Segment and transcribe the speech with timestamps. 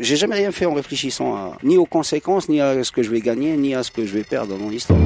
[0.00, 3.10] J'ai jamais rien fait en réfléchissant à, ni aux conséquences, ni à ce que je
[3.10, 4.98] vais gagner, ni à ce que je vais perdre dans mon histoire.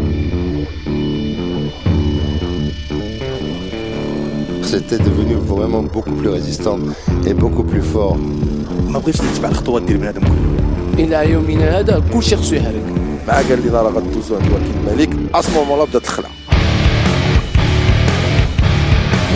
[4.62, 6.78] C'était devenu vraiment beaucoup plus résistant
[7.26, 8.16] et beaucoup plus fort.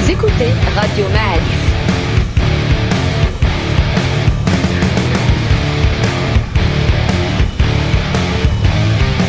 [0.01, 1.66] Vous écoutez Radio Malif.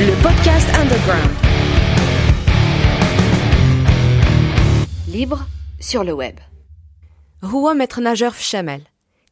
[0.05, 1.31] Le podcast underground.
[5.07, 5.39] Libre
[5.79, 6.39] sur le web.
[7.43, 8.81] هو متر ناجور في الشمال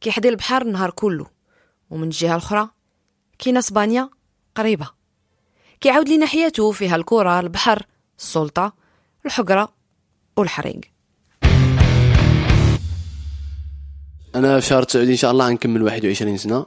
[0.00, 1.26] كيحدي البحر النهار كله
[1.90, 2.68] ومن الجهة الأخرى
[3.38, 4.10] كاينة اسبانيا
[4.54, 4.90] قريبة
[5.80, 7.82] كيعاود لينا حياته فيها الكرة البحر
[8.18, 8.72] السلطة
[9.26, 9.72] الحقرة
[10.36, 10.80] والحريق
[14.34, 16.66] أنا في شهر 9 ان شاء الله غنكمل 21 سنه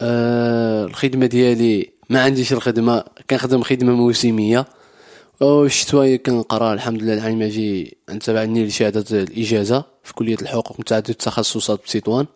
[0.00, 4.66] أه الخدمه ديالي ما عنديش الخدمة كنخدم خدمة موسمية.
[5.40, 12.26] والشتوية كنقرأ الحمد لله العام ماجي نتبعني لشهادة الإجازة في كلية الحقوق متعدد التخصصات بتطوان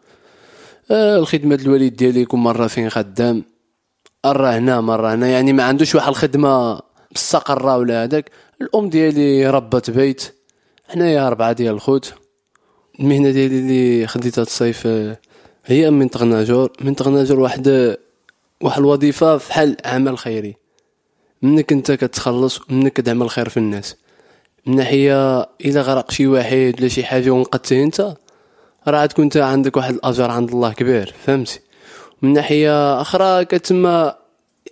[0.90, 3.44] آه الخدمة الوالد ديالي يكون مرة فين خدام.
[4.24, 5.26] مرة هنا مرة هنا.
[5.28, 6.80] يعني ما عندوش واحد الخدمة
[7.14, 8.30] مستقرة ولا هذاك.
[8.60, 10.34] الأم ديالي ربت بيت.
[10.88, 12.14] حنايا أربعة ديال الخوت.
[13.00, 15.18] المهنة ديالي اللي خديتها الصيف آه،
[15.66, 16.72] هي من تغناجور.
[16.80, 17.96] من تغناجور واحد
[18.64, 20.56] واحد الوظيفة في حال عمل خيري.
[21.42, 23.96] منك أنت كتخلص ومنك كتعمل خير في الناس.
[24.66, 28.14] من ناحية إلا غرق شي واحد ولا شي حاجة ونقدتي أنت
[28.88, 31.60] راه تكون انت عندك واحد الأجر عند الله كبير فهمتي؟
[32.22, 34.16] من ناحية أخرى كتما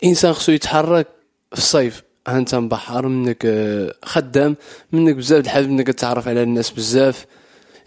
[0.05, 1.07] إنسان خصو يتحرك
[1.53, 2.03] في الصيف.
[2.29, 4.57] أنت مبحر منك آه، خدام
[4.93, 7.27] منك بزاف الحاجات منك تعرف على الناس بزاف.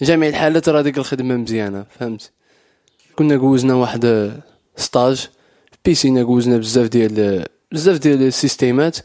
[0.02, 2.32] جميع الحالات راه ديك الخدمة مزيانة فهمت
[3.16, 4.32] كنا جوزنا واحد
[4.76, 5.16] stage.
[5.16, 5.28] في
[5.86, 8.98] بيسينا جوزنا بزاف ديال بزاف ديال ال système ات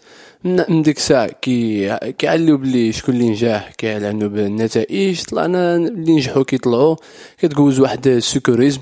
[0.45, 6.97] من ديك الساعة كي كيعليو بلي شكون اللي نجح كيعلنوا بالنتائج طلعنا اللي نجحوا كيطلعوا
[7.39, 8.81] كتجوز واحد ال secourisme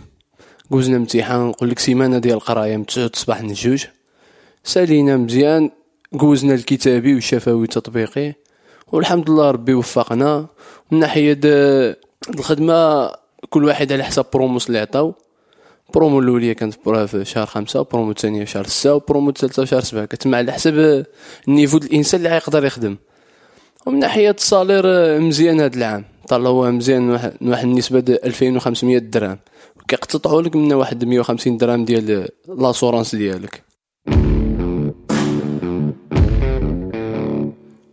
[0.70, 3.84] جوزنا امتحان نقول لك سيمانه ديال القرايه من 9 الصباح للجوج
[4.64, 5.70] سالينا مزيان
[6.12, 8.34] جوزنا الكتابي والشفوي التطبيقي
[8.92, 10.46] والحمد لله ربي وفقنا
[10.90, 11.40] من ناحيه
[12.34, 13.10] الخدمه
[13.50, 15.14] كل واحد على حسب promos اللي عطاو
[15.94, 16.74] برومو الأولية كانت
[17.06, 20.04] في شهر خمسة وبرومو الثانية في شهر ستة وبرومو الثالثة في شهر سبعة.
[20.04, 21.04] كتما على حسب
[21.48, 22.96] ال niveau الإنسان اللي غيقدر يخدم.
[23.86, 26.04] ومن ناحية ال salaire آه، مزيان هذا العام.
[26.28, 29.38] طلع هو مزيان واحد النسبة د 2500 درهم.
[29.88, 32.28] كيقتطعوا لك منها واحد 150 درهم ديال
[32.58, 33.62] l'assurance ديالك.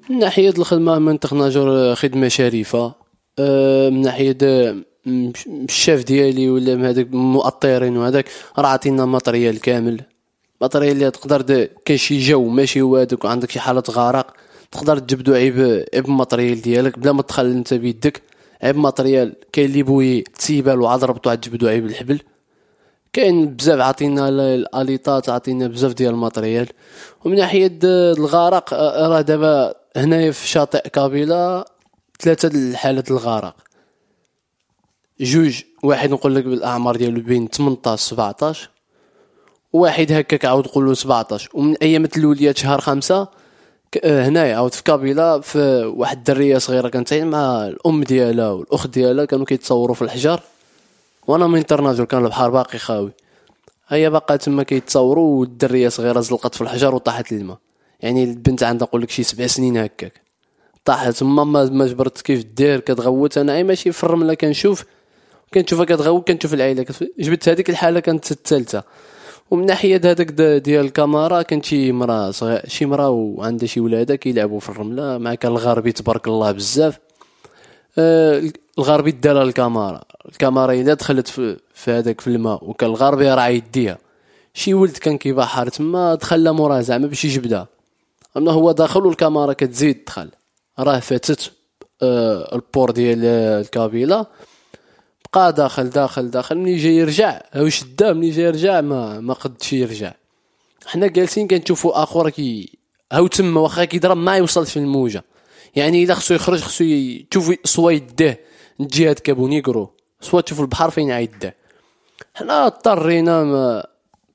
[0.09, 2.93] من ناحية الخدمة من تخناجر خدمة شريفة.
[3.39, 8.25] آه، من ناحية آه، م- الشاف ديالي ولا من هذاك المؤطرين وهذاك
[8.57, 10.01] راه عطينا matériel كامل.
[10.61, 14.33] matériel اللي تقدر كاين شي جو ماشي هو هذاك وعندك شي حالة غرق.
[14.71, 16.99] تقدر تجبدو غي ب غي ب ال matériel ديالك.
[16.99, 18.21] بلا ما تدخل انت بيدك
[18.63, 19.35] غي ب matériel.
[19.53, 22.19] كاين اللي bouée تسيبال وعاد ربطو عاد غي ب الحبل.
[23.13, 26.67] كاين بزاف عطينا ال- ال aleta ات عطينا بزاف ديال ال matériel.
[27.25, 31.65] ومن ناحية الغرق راه دابا هنايا في شاطئ كابيلا
[32.19, 33.55] ثلاثة الحالات الغرق.
[35.19, 38.69] جوج واحد نقول لك بالأعمار ديالو بين 18 17
[39.73, 43.27] واحد هكاك عاود نقول له 17 ومن ايامات الاوليات شهر خمسة
[44.03, 49.25] آه، هنايا عاود في كابيلا في واحد الدرية صغيرة كانت مع الأم ديالها والأخت ديالها
[49.25, 50.39] كانوا كيتصوروا في الحجر.
[51.27, 53.11] وأنا من ترناجور كان البحر باقي خاوي.
[53.87, 57.57] هيا باقا تما كيتصوروا والدرية صغيرة زلقت في الحجر وطاحت للماء
[57.99, 60.21] يعني البنت عندها نقول لك شي سبع سنين هكاك.
[60.85, 63.37] طاحت تما ما ما جبرت كيف دير كتغوت.
[63.37, 64.85] أنا أي ماشي في الرمله كنشوف.
[65.53, 66.85] كنشوفها كتغوت كنشوف العائله
[67.19, 68.83] جبت هذيك الحالة كانت الثالثة.
[69.51, 74.59] ومن ناحية هذاك ديال الكاميرا كانت شي مرا صغير شي مرا وعندها شي ولادة كيلعبوا
[74.59, 76.99] في الرملة مع كان الغربي تبارك الله بزاف.
[77.97, 78.43] آه،
[78.77, 80.01] الغربي دار الكاميرا.
[80.29, 83.97] الكاميرا إلا دخلت في, في هذاك في الماء وكان الغربي راه يديها.
[84.55, 87.67] شي ولد كان كيبحر تما دخل موراه زعما باش يجبدها
[88.37, 90.29] أما هو داخل والكاميرا كتزيد دخل
[90.79, 91.51] راه فاتت
[92.01, 94.25] آه البور ديال الكابيلا
[95.35, 99.73] بقى داخل داخل داخل ملي جاي يرجع؟ هو شدا ملي جاي يرجع؟ ما ما قدش
[99.73, 100.13] يرجع.
[100.85, 102.77] حنا جالسين كنشوفوا آخر كي
[103.11, 105.23] هاو تما واخا كيضرب ما يوصلش للموجة.
[105.75, 106.85] يعني إلا خصو يخرج خصو
[107.31, 108.39] تشوف سوا يديه.
[108.79, 109.91] جهه كابونيكرو.
[110.21, 111.53] سوا تشوف البحر فين عيداه
[112.33, 113.87] حنا اضطرينا ما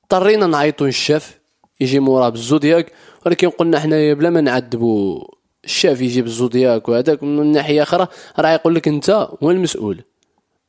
[0.03, 1.39] اضطرينا نعيطوا للشاف
[1.79, 2.91] يجي موراه بالزودياك
[3.25, 5.23] ولكن قلنا حنايا بلا ما نعذبوا
[5.65, 8.07] الشاف يجي بالزودياك وهذاك من ناحية أخرى
[8.39, 9.09] راه يقول لك أنت
[9.43, 10.03] هو المسؤول.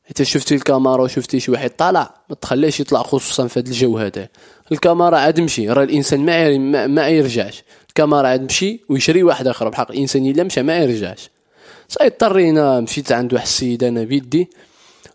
[0.09, 4.27] حتى شفتي الكاميرا وشفتي شي واحد طالع ما تخليش يطلع خصوصا في هذا الجو هذا.
[4.71, 7.63] الكاميرا عاد مشي راه الإنسان ما ما, يرجعش.
[7.89, 11.29] الكاميرا عاد مشي ويشري واحد آخر بحق الإنسان إلا مشى ما يرجعش.
[12.01, 14.49] اضطرينا مشيت عند واحد السيد أنا بيدي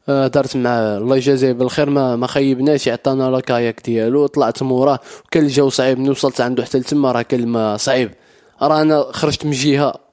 [0.08, 4.98] آه، هدرت مع الله يجازيه بالخير ما ما خيبناش عطانا لا كاياك ديالو طلعت موراه
[5.26, 8.10] وكان الجو صعيب ملي وصلت عنده حتى لتما راه كان الماء صعيب.
[8.62, 10.07] راه أنا خرجت من جهة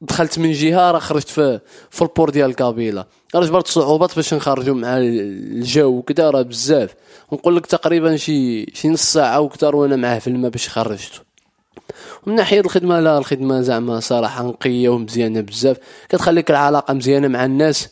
[0.00, 1.60] دخلت من جهة راه خرجت في
[1.90, 6.94] في البور ديال الكابيلا راه جبرت صعوبات باش نخرجوا مع الجو وكذا راه بزاف.
[7.32, 11.20] نقول لك تقريبا شي شي نص ساعة وكثر وأنا معاه في الماء باش خرجته
[12.26, 15.76] ومن ناحية الخدمة لا الخدمة زعما صراحة نقية ومزيانة بزاف.
[16.08, 17.88] كتخليك العلاقة مزيانة مع الناس.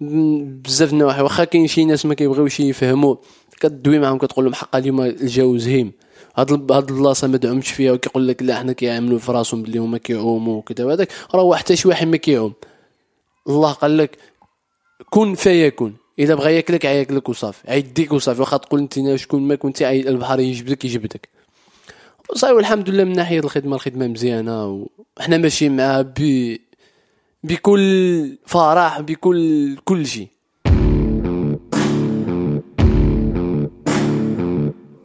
[0.00, 1.22] بزاف النواحي.
[1.22, 3.16] واخا كاين شي ناس ما كيبغيوش يفهموا
[3.60, 5.92] كدوي معاهم كتقول لهم حقا اليوم الجو زهيم.
[6.36, 9.98] هاد هاد البلاصة ما دعمتش فيها وكيقول لك لا حنا كيعملوا في راسهم بلي هما
[9.98, 11.08] كيعوموا وكذا وهذاك.
[11.34, 12.52] راه حتى شي واحد ما كيعوم.
[13.48, 14.18] الله قال لك
[15.10, 17.70] كن فيكون إذا بغى ياكلك عياكلك وصافي.
[17.70, 18.40] عيديك وصافي.
[18.40, 21.28] واخا تقول أنت شكون ما كنتي البحر يجبدك يجبدك.
[22.34, 24.86] صاي والحمد لله من ناحية الخدمة الخدمة مزيانة
[25.18, 26.56] وحنا ماشيين معاها ب
[27.44, 30.28] بكل فرح بكل كل شيء.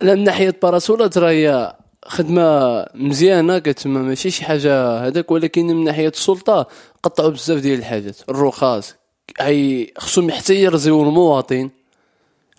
[0.06, 1.76] لا من ناحيه باراسولات راه هي
[2.06, 6.68] خدمة مزيانة كتما ماشي شي حاجة هذاك ولكن من ناحية السلطة
[7.04, 8.18] قطعوا بزاف ديال الحاجات.
[8.30, 8.96] الرخص
[9.42, 11.70] اي خصهم حتى يرزيو المواطن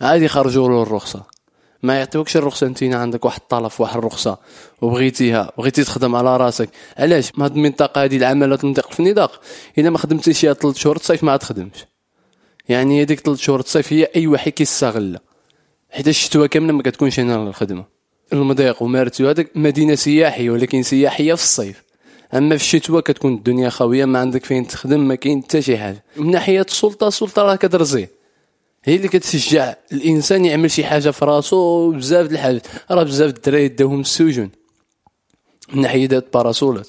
[0.01, 1.23] عادي يخرجوا له الرخصة.
[1.83, 4.39] ما يعطيوكش الرخصة انت عندك واحد الطلب واحد الرخصة
[4.83, 6.69] وبغيتيها بغيتي تخدم على راسك.
[6.99, 9.41] علاش؟ ما هاد المنطقة هذه العمالات المنطقة في النطاق.
[9.79, 11.85] إلا ما خدمتيش فيها ثلاث شهور الصيف ما تخدمش.
[12.69, 15.26] يعني هذيك ثلاث شهور الصيف هي أي واحد كيستغلها.
[15.91, 17.85] حيت الشتوى كاملة ما كتكونش هنا للخدمة.
[18.33, 21.83] المضيق ومارتي هذاك مدينة سياحية ولكن سياحية في الصيف.
[22.35, 26.05] أما في الشتوى كتكون الدنيا خاوية ما عندك فين تخدم ما كاين حتى شي حاجة.
[26.17, 28.09] من ناحية السلطة السلطة راه كترزي.
[28.85, 32.67] هي اللي كتشجع الإنسان يعمل شي حاجة في راسو بزاف د الحاجات.
[32.91, 34.51] راه بزاف الدراري داوهم السجون.
[35.73, 36.89] من ناحية هاد الباراسولات.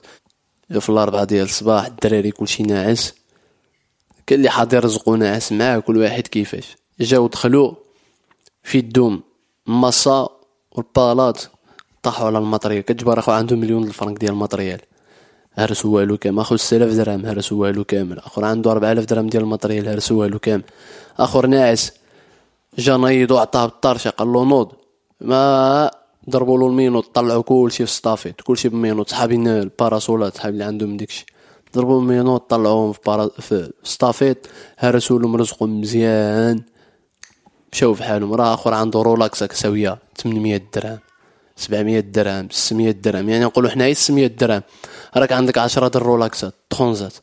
[0.79, 3.13] في الأربعة ديال الصباح الدراري كلشي ناعس.
[4.27, 6.75] كاين اللي حاضر رزقو ناعس معاه كل واحد كيفاش.
[6.99, 7.75] جاو دخلوا
[8.67, 9.21] في الدوم.
[9.67, 10.29] مصا
[10.71, 11.49] والبالاط
[12.03, 14.81] طاحوا على المطريه كتجبر أخو عنده مليون الفرنك ديال الماتريال.
[15.53, 16.39] هرسوا والو كامل.
[16.39, 17.25] أخو 6000 درهم.
[17.25, 18.19] هرسوا والو كامل.
[18.19, 19.87] اخر عنده 4000 درهم ديال الماتريال.
[19.87, 20.63] هرسوا والو كامل.
[21.19, 21.93] اخر ناعس
[22.77, 24.09] جا نيضو عطاه بالطرشة.
[24.09, 24.71] قال له نوض.
[25.21, 25.91] ما
[26.29, 27.15] ضربوا له المينوط.
[27.15, 29.09] طلعوا كلشي في ستافيت كلشي بمينوط.
[29.09, 30.35] صحابي الباراسولات.
[30.35, 31.25] صحابي اللي عندهم داكشي.
[31.75, 32.49] ضربوا ال menottes.
[32.49, 33.29] طلعوهم في.
[33.39, 34.47] في estafette
[34.77, 36.63] هرسوا لهم رزقهم مزيان.
[37.73, 40.99] مشاو في حالهم راه آخر عنده relax كتساوي 800 درهم
[41.57, 44.61] 700 درهم 600 درهم يعني نقولوا حنايا 600 درهم.
[45.17, 47.13] راك عندك 10 د ال relax ات تخونزات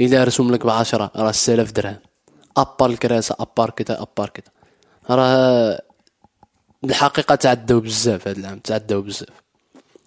[0.00, 1.98] إلا رسوم لك ب 10 راه 6000 درهم.
[2.56, 4.52] à part الكراسه à part كذا à part كذا.
[5.10, 5.82] راه
[6.82, 9.28] بالحقيقة تعداو بزاف هذا العام تعداو بزاف.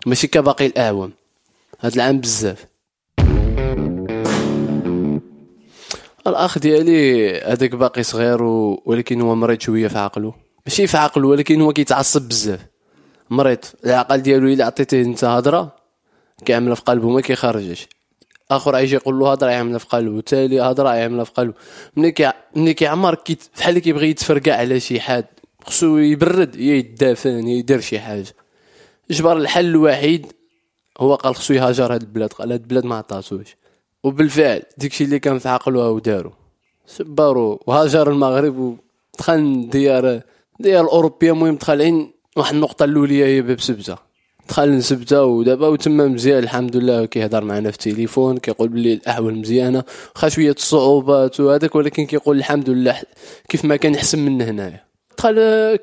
[0.06, 1.12] ماشي كباقي الأعوام
[1.80, 2.66] هذا العام بزاف.
[6.28, 8.44] الأخ ديالي هذاك باقي صغير.
[8.86, 10.34] ولكن هو مريض شوية في عقله.
[10.66, 12.60] ماشي في عقله ولكن هو كيتعصب بزاف.
[13.30, 13.60] مريض.
[13.86, 15.76] العقل ديالو إلا عطيتيه أنت هضرة
[16.46, 17.88] كيعملها في قلبه ما كيخرجش.
[18.52, 20.22] آخر يجي يقول له هضرة يعملها في قلبه.
[20.22, 21.54] تالي هضرة يعملها في قلبه.
[21.98, 25.26] ملي كي ملي كيعمر كي بحال كيبغي يتفرقع على شي حد
[25.66, 28.36] خصو يبرد يا يدافن يا يدير شي حاجة.
[29.12, 30.28] جبر الحل الوحيد
[31.00, 33.56] هو قال خصو يهاجر هاد البلاد قال هاد البلاد ما عطاتوش.
[34.06, 36.32] وبالفعل ديكشي اللي كان في عقله هو دارو.
[36.88, 38.78] سبارو وهاجر المغرب
[39.14, 40.22] ودخل ديار
[40.60, 43.98] ديار الأوروبية المهم دخلين واحد النقطة الأولية هي باب سبته
[44.50, 49.84] دخل لسبته ودابا وتما مزيان الحمد لله كيهضر معنا في التليفون كيقول بلي الأحوال مزيانة
[50.16, 53.02] واخا شوية الصعوبات وهذاك ولكن كيقول الحمد لله
[53.50, 54.84] كيف ما كان احسن من هنايا.
[55.18, 55.36] دخل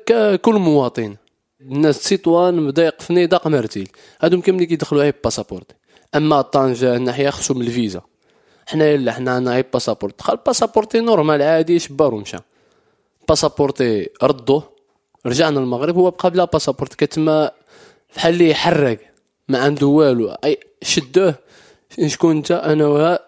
[0.05, 1.15] ككل مواطن.
[1.61, 3.89] الناس تطوان مضيق فنيدق مرتيل.
[4.21, 5.71] هادو كاملين كيدخلوا غير passeport.
[6.15, 8.01] أما طنجه الناحية خصهم الفيزا.
[8.67, 12.37] حنايا لا حنا عندنا غير passeport دخل passeport ي normal عادي شبار ومشى.
[13.29, 14.63] passeport ي ردوه
[15.25, 17.51] رجعنا المغرب هو بقى بلا passeport كتما
[18.15, 18.97] بحال اللي يحرق
[19.49, 20.29] ما عنده والو.
[20.29, 21.35] أي شدوه.
[22.07, 23.19] شكون أنت؟ أنا وها.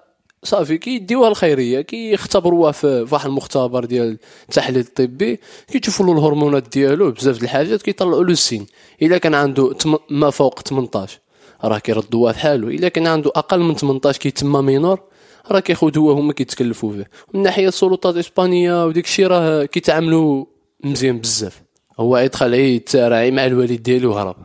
[0.44, 4.18] صافي كيديوها الخيرية كيختبروه في واحد المختبر ديال
[4.50, 8.65] التحليل الطبي كيشوفوا له الهرمونات ديالو بزاف د الحاجات كيطلعوا له السن.
[9.01, 9.75] إلا كان عنده.
[10.10, 11.20] ما فوق 18
[11.63, 12.68] راه كيردوه بحالو.
[12.70, 15.00] إلا كان عنده أقل من 18 كيتما مينور
[15.51, 17.09] راه كياخذوه هما كيتكلفوا فيه.
[17.33, 20.45] من ناحية السلطات الاسبانيه وديك الشيء راه كيتعاملوا
[20.83, 21.61] مزيان بزاف.
[21.99, 24.35] هو يدخل عيد تراعي مع الوالد ديالو هرب.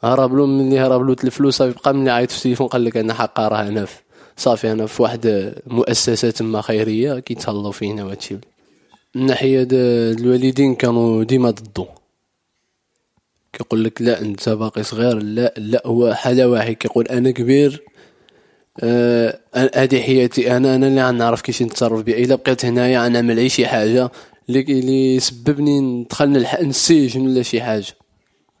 [0.00, 3.14] هرب له ملي هرب له الفلوس صافي بقى ملي عيط في التليفون قال لك أنا
[3.14, 3.96] حقا راه أنا في
[4.36, 8.38] صافي أنا في واحد مؤسسه تما خيرية كيتهلاو فينا وهادشي.
[9.14, 11.86] من ناحية الوالدين كانوا ديما ضدو
[13.52, 16.72] كيقول لك لا أنت باقي صغير لا لا هو حاله واحد.
[16.72, 17.82] كيقول أنا كبير
[19.54, 23.66] هذه حياتي أنا أنا اللي غنعرف كيفاش نتصرف بها إلا بقيت هنايا غنعمل اي شي
[23.66, 24.10] حاجة
[24.48, 27.86] اللي اللي يسببني ندخل نسجن ولا شي حاجة.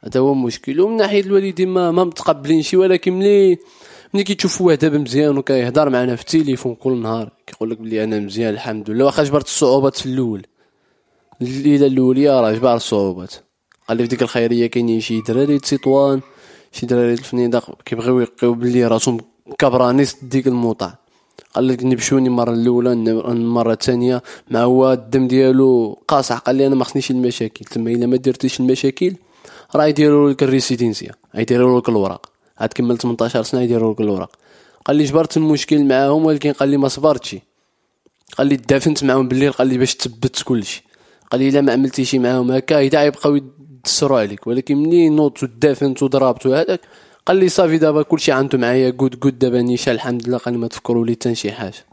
[0.04, 0.80] هذا هو المشكل.
[0.80, 2.10] ومن ناحية الوالدين ما ما
[2.60, 3.58] شي ولكن ملي
[4.14, 8.54] ملي كيتشوفوه دابا مزيان وكيهضر معنا في التليفون كل نهار كيقول لك بلي أنا مزيان
[8.54, 9.04] الحمد لله.
[9.04, 10.46] واخا جبرت الصعوبات في الأول.
[11.42, 13.34] الليلة الاوليه راه جبر الصعوبات.
[13.88, 16.20] قال لي في ديك الخيرية كاينين شي دراري تسيطوان
[16.72, 19.20] شي دراري الفنيدق كيبغيو يلقيو بلي راسهم
[19.58, 20.94] كبرانيس ديك الموطع.
[21.54, 22.92] قال لك نبشوني المره الأولى
[23.32, 27.64] المره الثانية مع هو الدم ديالو قاصح قال لي أنا ما خصنيش المشاكل.
[27.64, 29.14] تما إلا ما درتيش المشاكل
[29.76, 32.26] راه يديروا لك ال residencia يديروا لك الوراق.
[32.58, 34.30] عاد كمل 18 سنة يديروا لك الوراق.
[34.84, 37.36] قال لي جبرت المشكل معاهم ولكن قال لي ما صبرتش.
[38.38, 40.84] قال لي دافنت معاهم بالليل قال لي باش تثبت كلشي
[41.30, 44.46] قال لي الا ما عملتيش معاهم هكا يدا يبقاو يدسروا عليك.
[44.46, 46.80] ولكن ملي نوضت ودافنت وضربت وهذاك
[47.26, 50.68] قال لي صافي دابا كلشي عنده معايا كود كود دابا نيشان الحمد لله قال ما
[50.68, 51.84] تفكروا لي حتى شي حاجة.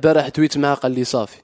[0.00, 1.36] البارح دويت معاه قال لي صافي.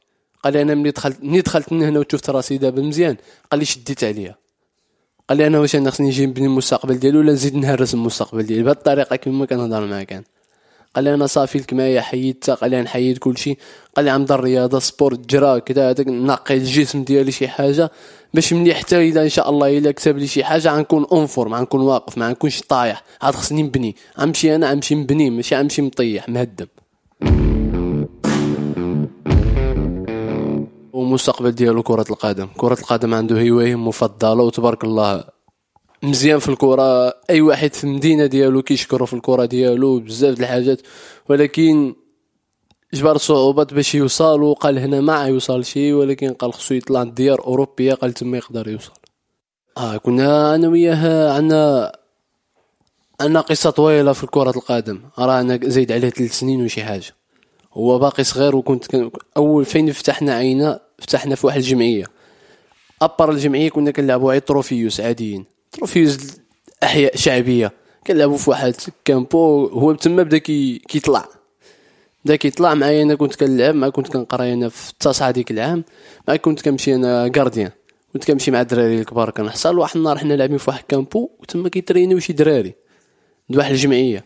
[0.43, 3.17] قال لي أنا ملي دخلت ملي دخلت من هنا وشفت راسي دابا مزيان.
[3.51, 4.35] قال لي شديت عليا.
[5.29, 8.63] قال لي أنا واش أنا خصني نجي نبني المستقبل ديالي ولا نزيد نهرس المستقبل ديالي؟
[8.63, 10.23] بهذه الطريقة كما كنهضر معاه كان
[10.97, 13.57] قال لي أنا صافي الكماية حيدتها قال لي نحيد كلشي.
[13.97, 17.91] قال لي عمل الرياضه sport جرا كذا هذاك نقي الجسم ديالي شي حاجة.
[18.35, 21.55] باش ملي حتى اذا إن شاء الله إلا كتب لي شي حاجة غنكون en forme
[21.55, 23.03] غنكون واقف ما غنكونش طايح.
[23.23, 23.97] عاد خصني نبني.
[24.21, 26.67] غنمشي أنا غنمشي نبني ماشي غنمشي مطيح مهدم
[30.93, 32.49] ومستقبل ديالو كرة القدم.
[32.57, 35.25] كرة القدم عنده هواية مفضلة وتبارك الله
[36.03, 37.09] مزيان في الكرة.
[37.31, 40.81] أي واحد في المدينة ديالو كيشكرو في الكرة ديالو بزاف د الحاجات.
[41.29, 41.95] ولكن
[42.95, 47.95] جبر صعوبات باش يوصل وقال هنا ما يوصل شي ولكن قال خصو يطلع لديار أوروبية
[47.95, 48.93] قال تما يقدر يوصل.
[49.79, 51.93] آه كنا أنا وياه عندنا
[53.21, 55.01] عندنا قصة طويلة في كرة القدم.
[55.19, 57.15] راه أنا زايد عليه ثلاث سنين وشي حاجة.
[57.73, 59.11] هو باقي صغير وكنت كن...
[59.37, 62.05] أول فين فتحنا عينا فتحنا في واحد الجمعية.
[63.03, 65.45] قبل الجمعية كنا كنلعبوا غير trofeos عاديين.
[65.73, 66.19] trofeos
[66.83, 67.73] أحياء شعبية.
[68.07, 68.75] كنلعبوا في واحد
[69.05, 71.29] campo هو تما بدا كي كيطلع.
[72.25, 75.85] بدا كيطلع معايا أنا كنت كنلعب مع كنت كنقرا أنا في التاسعه ديك العام
[76.29, 77.71] مع كنت كنمشي أنا gardien
[78.13, 82.19] كنت كنمشي مع الدراري الكبار كنحصل واحد النهار حنا لاعبين في واحد campo وتما كيترينيو
[82.19, 82.75] شي دراري.
[83.49, 84.25] د واحد الجمعية.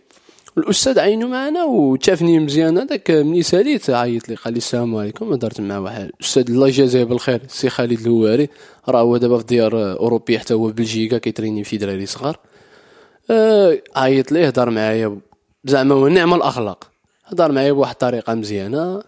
[0.59, 5.33] الأستاذ عينو معنا وشافني مزيان هذاك ملي ساليت عيط لي قال لي السلام عليكم.
[5.33, 8.49] هضرت مع واحد الأستاذ الله يجازيه بالخير السي خالد الهواري.
[8.89, 12.39] راه هو دابا في ديار اوروبيه حتى هو بلجيكا كيتريني في دراري صغار.
[13.31, 15.19] آه عيط ليه هضر معايا.
[15.65, 16.91] زعما هو نعم الاخلاق
[17.25, 19.03] هضر معايا بواحد الطريقة مزيانة.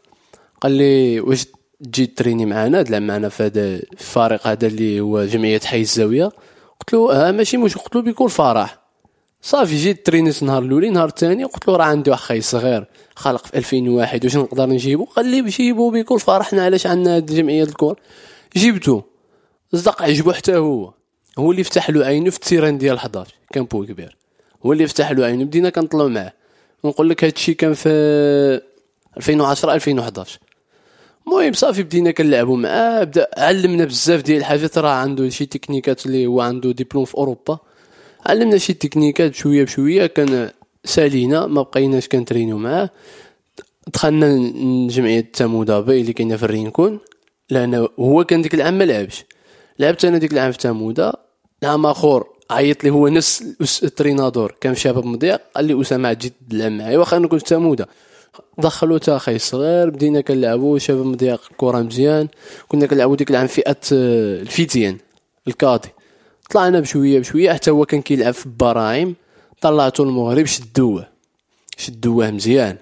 [0.60, 1.46] قال لي واش
[1.84, 6.30] تجي تريني معنا تلعب معنا في هذا الفريق هذا اللي هو جمعية حي الزاوية.
[6.80, 8.85] قلت له آه ماشي مش قلت له بكل فرح.
[9.46, 12.84] صافي جيت ترينيت النهار الاولي نهار الثاني قلت له راه عندي واحد صغير
[13.16, 17.62] خلق في 2001 واش نقدر نجيبو؟ قال لي جيبو بكل فرحنا علاش عندنا هاد الجمعيه
[17.62, 18.00] الكور؟
[18.56, 19.02] جبتو.
[19.74, 20.92] صدق عجبو حتى هو.
[21.38, 24.16] هو اللي فتح له عينه في ال terrain ديال 11 campo كبير.
[24.66, 26.32] هو اللي فتح له عينه بدينا كنطلعو معاه.
[26.82, 27.88] ونقول لك هادشي كان في
[29.16, 30.38] 2010 2011
[31.26, 36.26] المهم صافي بدينا كنلعبوا معاه بدا علمنا بزاف ديال الحاجات راه عنده شي تكنيكات اللي
[36.26, 37.58] هو عنده ديبلوم في أوروبا.
[38.26, 40.50] علمنا شي تكنيكات بشويه بشوية كان
[40.84, 42.90] سالينا ما بقيناش كنترينيو معاه.
[43.94, 44.26] دخلنا
[44.86, 46.98] لجمعية تامودابي اللي كاينة في الرينكون.
[47.50, 49.24] لأن هو كان ديك العام ما لعبش.
[49.78, 51.12] لعبت أنا ديك العام في تامودا
[51.64, 54.54] عام اخر عيط لي هو نفس ال entrenador.
[54.60, 56.98] كان في شباب مضيق قال لي أسامة جيت تلعب معايا.
[56.98, 57.86] واخا أنا كنت في تامودا
[58.58, 60.78] دخلوا تا أخي صغير بدينا كنلعبوا.
[60.78, 62.28] شباب مضيق كره مزيان.
[62.68, 64.96] كنا كنلعبوا ديك العام فئة آه، الفيتيان
[65.48, 65.88] الكاضي.
[66.50, 69.14] طلعنا بشوية بشوية حتى هو كان كيلعب في البراعم
[69.60, 71.08] طلعتو المغرب شدوه.
[71.76, 72.76] شدوه مزيان.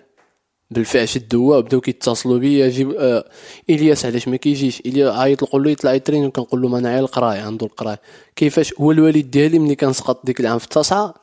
[0.70, 3.24] بالفعل شدوه وبداو كيتصلوا بيا جيب آه
[3.70, 7.66] إلياس علاش ما كيجيش؟ عيط نقول له يطلع يترين وكنقول له ما أنا القراية عنده
[7.66, 8.00] القراية.
[8.36, 11.14] كيفاش؟ هو الوالد ديالي ملي كان سقط ديك العام في التاسعه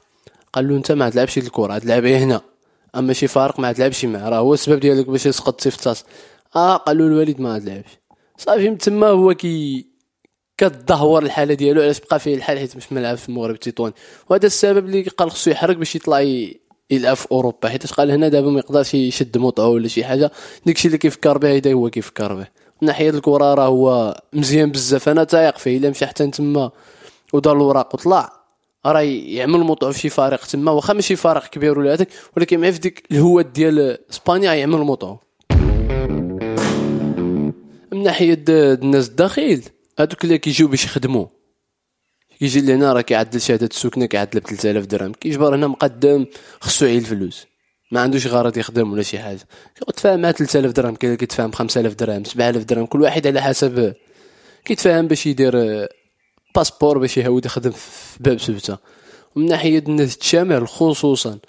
[0.54, 2.42] قال له أنت ما تلعبش الكرة تلعب هنا.
[2.96, 6.06] أما شي فارق ما تلعبش معاه راه هو السبب ديالك باش سقطتي في التاسعه
[6.56, 7.90] آه قال له الوالد ما تلعبش
[8.38, 9.86] صافي من تما هو كي
[10.62, 13.92] كتدهور الحالة ديالو علاش بقى فيه الحال حيت مش ملعب في المغرب تيطوان
[14.30, 16.20] وهذا السبب اللي قال خصو يحرك باش يطلع
[16.92, 17.70] يلعب في أوروبا.
[17.70, 20.32] حيت قال هنا دابا ما يقدرش يشد مطعه ولا شي حاجة.
[20.66, 22.48] داكشي اللي كيفكر به هيدا هو كيفكر به.
[22.82, 25.10] من ناحية الكرة راه هو مزيان بزاف.
[25.10, 26.72] أنا تايق فيه إلا مشى حتى تما
[27.34, 28.34] ودار الوراق وطلع
[28.86, 30.72] راه يعمل موطور في شي فريق تما.
[30.72, 35.18] واخا ماشي فريق كبير ولا هذاك ولكن معاه في ديك الهوات ديال إسبانيا يعمل موطور
[37.92, 39.62] من ناحية الناس الداخل
[40.02, 41.26] هذوك اللي كيجيو باش يخدموا
[42.40, 45.14] كيجي لهنا راه كيعدل شهادة السكنة كيعدل ب 3000 درهم.
[45.14, 46.26] كيجبر هنا مقدم
[46.62, 47.46] خصو يعيل الفلوس
[47.92, 49.40] ما عندوش غرض يخدم ولا شي حاجة.
[49.76, 53.94] كيتفاهم مع 3000 درهم كاين اللي كيتفاهم 5000 درهم 7000 درهم كل واحد على حسب
[54.66, 55.88] كيتفاهم باش يدير
[56.56, 58.78] passeport باش يهود يخدم في باب سبتة.
[59.36, 61.40] ومن ناحية الناس الشمال خصوصا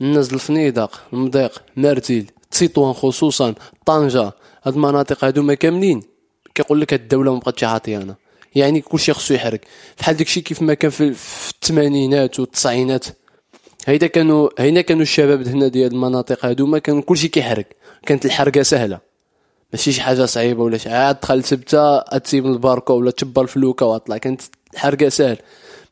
[0.00, 3.54] الناس الفنيدق المضيق مرتيل تسيطوان خصوصا
[3.86, 6.17] طنجة هاد المناطق هادوما كاملين.
[6.62, 8.14] كيقول لك الدولة ما بقاتش عاطيانا.
[8.54, 9.66] يعني كلشي خصو يحرك
[9.98, 11.14] بحال داكشي كيف ما كان في,
[11.54, 13.06] الثمانينات والتسعينات
[13.86, 18.98] هيدا كانوا هنا كانوا الشباب هنا ديال المناطق هادوما كان كلشي كيحرك كانت الحرقة سهلة.
[19.72, 24.16] ماشي شي حاجة صعيبة ولا شي عاد دخل سبتة تسيب الباركو ولا تشبر الفلوكة وأطلع.
[24.16, 24.40] كانت
[24.74, 25.38] الحرقة سهل.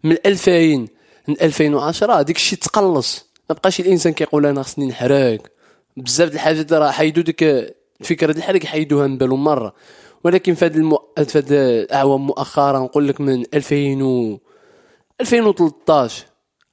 [0.04, 0.86] من 2000
[1.28, 3.26] من 2010 ديك الشيء تقلص.
[3.50, 5.40] ما بقاش الإنسان كيقول أنا خصني نحرق.
[5.96, 7.42] بزاف د الحاجات راه حيدوا ديك
[8.00, 9.74] الفكرة د الحرق حيدوها من بالهم مرة.
[10.26, 10.98] ولكن في هاد المو...
[11.18, 14.38] الأعوام مؤخرا نقول لك من 2000 و
[15.20, 16.24] 2013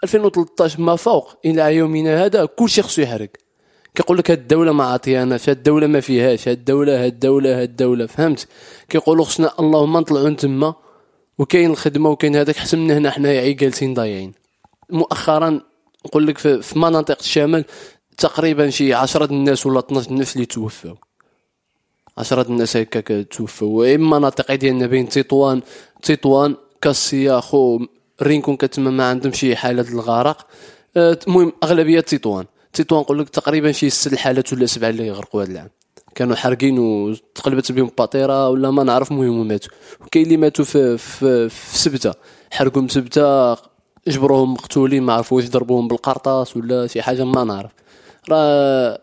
[0.03, 3.29] 2013 ما فوق إلى يومنا هذا كلشي خصو يحرق.
[3.95, 7.69] كيقول لك هاد الدولة ما عاطياناش هاد الدولة ما فيهاش هاد الدولة هاد الدولة هاد
[7.69, 8.47] الدولة فهمت؟
[8.89, 10.73] كيقولوا خصنا اللهم نطلعوا تما
[11.37, 14.33] وكاين الخدمة وكاين هذاك حسن من هنا حنايا عي جالسين ضايعين.
[14.89, 15.61] مؤخرا
[16.05, 17.65] نقول لك في مناطق الشمال
[18.17, 20.95] تقريبا شي 10 الناس ولا 12 الناس اللي توفاو
[22.17, 25.61] 10 الناس هكاك توفاو اما مناطق ديالنا بين تطوان
[26.01, 27.79] تطوان كاسيا خو
[28.21, 30.47] رينكون كتما ما عندهم شي حالة الغرق.
[30.97, 35.43] آه، المهم أغلبية تطوان تطوان نقول لك تقريبا شي ست الحالات ولا سبعة اللي غرقوا
[35.43, 35.69] هذا العام.
[36.15, 41.49] كانوا حارقين وتقلبت بهم باطيره ولا ما نعرف المهم وماتوا وكاين اللي ماتوا في في,
[41.49, 42.13] في سبتة.
[42.51, 43.53] حرقوا سبتة
[44.07, 47.71] جبروهم مقتولين ما عرفوا واش ضربوهم بالقرطاس ولا شي حاجة ما نعرف.
[48.29, 49.02] راه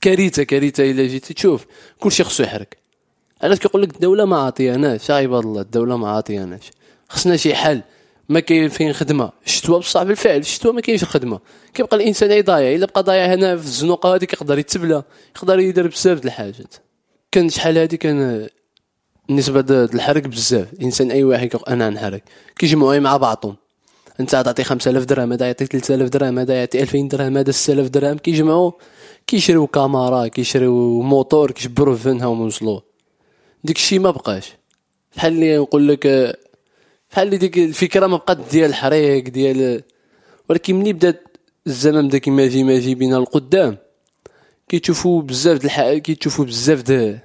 [0.00, 1.66] كارثة كارثة إلا جيتي تشوف.
[2.00, 2.68] كلشي خصو يحرق.
[3.42, 6.70] علاش كيقول لك الدولة ما عاطياناش يا عباد الله الدولة ما عاطياناش
[7.08, 7.82] خصنا شي حل.
[8.28, 9.32] ما كاين فين خدمة.
[9.46, 11.40] الشتوى بصح بالفعل الشتوى ما كاينش خدمة.
[11.74, 15.02] كيبقى الإنسان عي ضايع إلا بقى ضايع هنا في الزنقه هذيك يقدر يتبلى
[15.36, 16.74] يقدر يدير بزاف د الحاجات.
[17.32, 18.48] كان شحال هادي كان
[19.30, 20.72] النسبة د الحرق بزاف.
[20.72, 22.20] الانسان أي واحد كيقول أنا نحرق.
[22.58, 23.56] كيجمعوا مع بعضهم.
[24.20, 28.18] أنت تعطي 5000 درهم هذا يعطي 3000 درهم هذا يعطي 2000 درهم هذا 6000 درهم.
[28.18, 28.72] كيجمعوا.
[29.26, 32.82] كيشريو كاميرا كيشريو موتور كيجبروا فينها ويوصلوه
[33.64, 34.52] ديك الشيء ما بقاش.
[35.16, 36.06] بحال اللي نقول لك
[37.10, 39.82] بحال اللي ديك الفكرة ما بقات ديال الحريق ديال
[40.48, 41.22] ولكن ملي بدات
[41.66, 43.76] الزمن بدا كيما يجي ما يجي بينا القدام
[44.68, 45.92] كيتشوفوا بزاف د الح...
[45.92, 47.18] كيتشوفوا بزاف د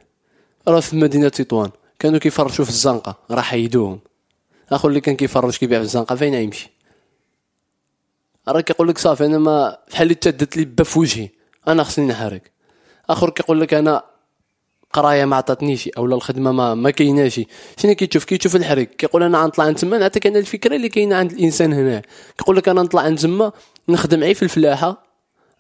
[0.68, 1.70] راه في مدينة تطوان.
[2.00, 4.00] كانوا كيفرشوا في الزنقة راه حيدوهم.
[4.72, 6.72] أخو اللي كان كيفرش كيبيع في الزنقة فين يمشي؟
[8.48, 11.30] راه كيقول لك صافي أنا ما بحال اللي تدت لي با في وجهي
[11.68, 12.42] أنا خصني نحرق
[13.10, 14.04] آخر كيقول لك أنا
[14.94, 17.42] قراية ما عطاتنيش اولا الخدمة ما ما كايناش.
[17.78, 18.90] شنو كيتشوف؟ كيتشوف الحريق.
[18.90, 19.98] كيقول أنا غنطلع عند تما.
[19.98, 22.02] نعطيك أنا الفكرة اللي كاينة عند الإنسان هنا.
[22.38, 23.52] كيقول لك أنا نطلع عند تما
[23.90, 25.04] نخدم عي في الفلاحة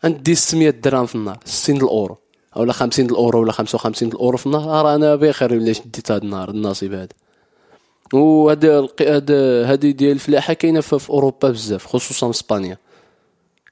[0.03, 2.17] عندي 600 درهم في النهار 60 الأورو.
[2.55, 4.85] اولا 50 الأورو ولا 55 الأورو في النهار.
[4.85, 7.07] راه أنا بخير ولا شديت هذا النهار النصيب هذا.
[8.13, 12.77] الق- هذا هذه ديال الفلاحة كاينة في أوروبا بزاف خصوصا في إسبانيا.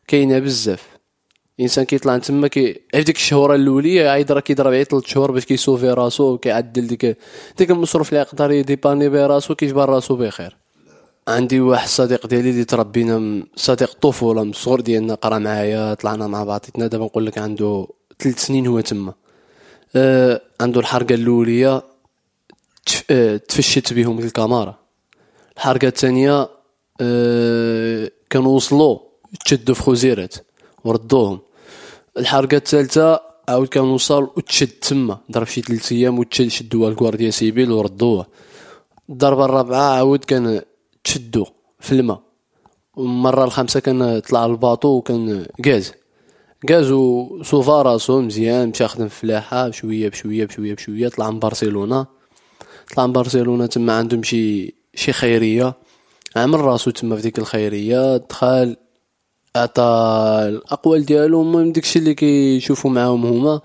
[0.07, 0.88] كاينة بزاف.
[1.59, 5.45] الانسان كيطلع تما كي عرف ديك الشهورة الأولية عايد راه كيضرب عيط ثلاث شهور باش
[5.45, 7.17] كيسوفي راسو وكيعدل ديك
[7.57, 10.57] ديك المصروف اللي يقدر يديباني به راسو كيجبر راسو بخير
[11.27, 16.43] عندي واحد الصديق ديالي اللي تربينا صديق طفولة من الصغر ديالنا قرا معايا طلعنا مع
[16.43, 17.87] بعضياتنا دابا نقول لك عنده
[18.19, 19.13] ثلاث سنين هو تما.
[19.95, 21.83] آه عنده الحرقة الأولية
[22.85, 24.75] تف- آه، تفشت بهم الكاميرا.
[25.57, 26.49] الحرقة الثانية
[27.01, 28.99] آه كانوا وصلوا
[29.45, 30.35] تشدوا في خوزيرات
[30.83, 31.39] وردوهم.
[32.19, 35.17] الحرقه الثالثة عاود كان وصل وتشد تما.
[35.31, 38.27] ضرب شي ثلاث أيام وتشد شدوها ال Guardia Civil وردوها
[39.09, 40.61] الضربة الرابعة عاود كان
[41.03, 41.45] تشدو
[41.79, 42.21] في الماء.
[42.95, 45.93] والمرة الخامسة كان طلع ال bateau وكان غاز
[46.71, 51.07] غاز وصوفا راسو مزيان مشى خدم في الفلاحه بشوية بشوية بشوية بشوية.
[51.07, 52.05] طلع من برشلونة.
[52.95, 55.73] طلع من برشلونة تما عندهم شي شي خيرية.
[56.35, 58.17] عمل راسو تما في ديك الخيرية.
[58.17, 58.75] دخل
[59.55, 59.83] عطى
[60.49, 63.61] الأقوال ديالو المهم داكشي اللي كيشوفوا معاهم هما.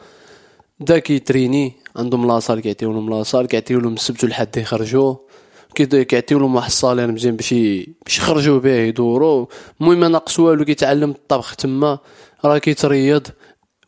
[0.80, 5.14] بدا كيتريني عندهم la salle كيعطيو لهم la salle كيعطيو لهم السبت والحد يخرجوا
[5.74, 7.54] كي- كيعطيو لهم واحد salaire مزيان باش
[8.04, 9.46] باش يخرجوا به يدوروا
[9.80, 11.98] المهم ما ناقص والو كيتعلم الطبخ تما.
[12.44, 13.26] راه كيتريض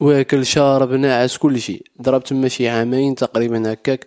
[0.00, 4.06] واكل شارب ناعس كلشي ضرب تما شي عامين تقريبا هكاك.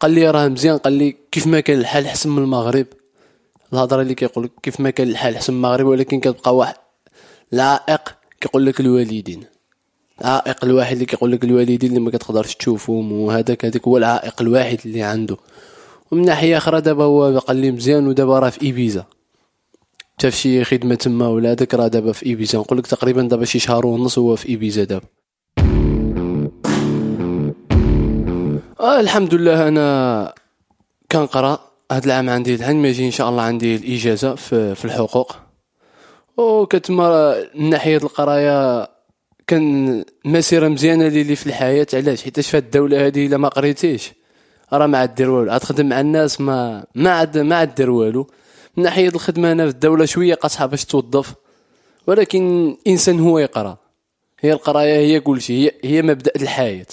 [0.00, 2.86] قال لي راه مزيان قال لي كيف ما كان الحال حسن من المغرب.
[3.72, 6.74] الهضرة اللي كيقول كيف ما كان الحال حسن المغرب ولكن كتبقى واحد
[7.54, 9.44] العائق كيقول لك الوالدين.
[10.20, 14.78] العائق الواحد اللي كيقول لك الوالدين اللي ما كتقدرش تشوفهم وهذاك هذاك هو العائق الواحد
[14.84, 15.36] اللي عنده.
[16.10, 19.04] ومن ناحية أخرى دابا هو بقى لي مزيان ودابا راه في إيبيزا.
[20.18, 22.58] تا في شي خدمة تما ولا هذاك راه دابا في إيبيزا.
[22.58, 25.06] نقول لك تقريبا دابا شي شهر ونص هو في إيبيزا دابا.
[28.80, 30.34] آه الحمد لله أنا
[31.12, 31.58] كنقرأ.
[31.92, 35.43] هاد العام عندي العام ما يجي إن شاء الله عندي الإجازة في, في الحقوق.
[36.36, 38.88] وكتما من ناحية القراية
[39.46, 41.86] كان مسيرة مزيانة لي في الحياة.
[41.94, 44.12] علاش؟ حيتاش في الدولة هذه إلا ما قريتيش.
[44.72, 45.52] راه ما عاد دير والو.
[45.52, 48.26] عاد تخدم مع الناس ما ما عاد ما عاد دير والو.
[48.76, 51.34] من ناحية الخدمة أنا في الدولة شوية قاصحة باش توظف.
[52.06, 53.78] ولكن إنسان هو يقرأ.
[54.40, 55.56] هي القراية هي كل شيء.
[55.56, 56.86] هي, هي مبدأ الحياة.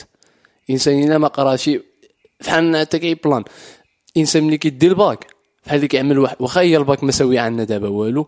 [0.69, 1.69] إنسان إلا ما قراش
[2.39, 3.43] فحال حتى كيبان
[4.17, 5.27] إنسان ملي كيدي الباك
[5.65, 8.27] بحال اللي كيعمل واخا هي الباك ما ساوي عندنا دابا والو.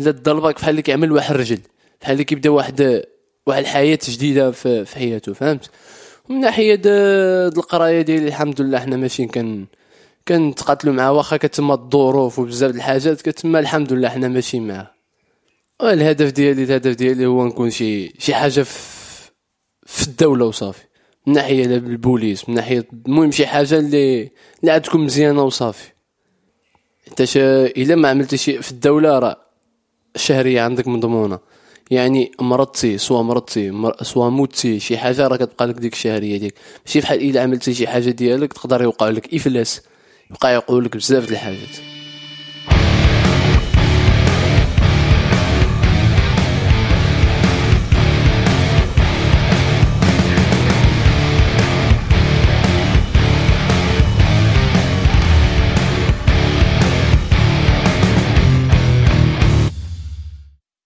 [0.00, 1.58] الا الباك بحال اللي كيعمل واحد الرجل
[2.00, 3.02] بحال اللي كيبدا واحد
[3.46, 5.70] واحد الحياة جديدة في, في حياته فهمت؟
[6.28, 9.66] من ناحية القراية ديالي الحمد لله حنا ماشيين كن
[10.28, 11.12] كنتقاتلوا معاه.
[11.12, 14.90] واخا كتما الظروف وبزاف الحاجات كتما الحمد لله حنا ماشيين معاه.
[15.82, 19.30] الهدف ديالي الهدف ديالي هو نكون شي شي حاجة في,
[19.86, 20.84] في الدولة وصافي.
[21.26, 24.30] من ناحية البوليس من ناحية المهم شي حاجة اللي
[24.62, 25.92] اللي تكون مزيانة وصافي.
[27.10, 27.24] حتى
[27.82, 29.51] إلا ما عملتي شي في الدولة راه
[30.16, 31.38] الشهريه عندك مضمونه
[31.90, 36.54] يعني مرضتي سوا مرضتي سوا موتي شي حاجة راه كتبقى لك ديك الشهرية ديالك.
[36.86, 39.82] ماشي بحال إلا عملتي شي حاجة ديالك تقدر يوقع لك إفلاس
[40.30, 41.91] يبقى يقول لك بزاف د الحاجات.